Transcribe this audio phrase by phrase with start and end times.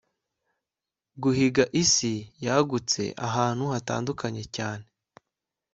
[1.21, 2.13] Guhiga isi
[2.45, 4.85] yagutse ahantu hatandukanye cyane